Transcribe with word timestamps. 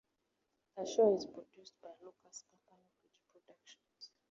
The 0.75 0.83
show 0.83 1.15
is 1.15 1.27
produced 1.27 1.75
by 1.79 1.89
Lucas' 2.01 2.43
company 2.67 2.89
Greedy 3.03 3.29
Productions. 3.45 4.09